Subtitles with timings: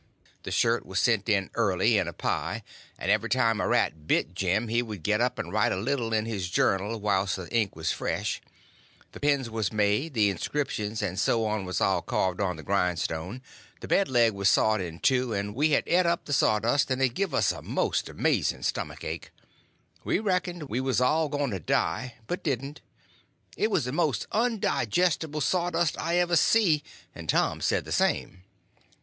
[0.41, 2.63] The shirt was sent in early, in a pie,
[2.97, 6.11] and every time a rat bit Jim he would get up and write a little
[6.11, 8.41] in his journal whilst the ink was fresh;
[9.11, 13.43] the pens was made, the inscriptions and so on was all carved on the grindstone;
[13.79, 16.99] the bed leg was sawed in two, and we had et up the sawdust, and
[16.99, 19.29] it give us a most amazing stomach ache.
[20.03, 22.81] We reckoned we was all going to die, but didn't.
[23.55, 26.81] It was the most undigestible sawdust I ever see;
[27.13, 28.41] and Tom said the same.